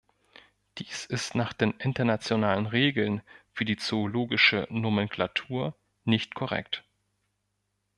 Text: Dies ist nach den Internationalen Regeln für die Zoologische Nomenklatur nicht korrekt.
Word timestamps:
Dies 0.79 1.05
ist 1.05 1.35
nach 1.35 1.53
den 1.53 1.73
Internationalen 1.77 2.65
Regeln 2.65 3.21
für 3.53 3.65
die 3.65 3.77
Zoologische 3.77 4.65
Nomenklatur 4.71 5.75
nicht 6.05 6.33
korrekt. 6.33 6.83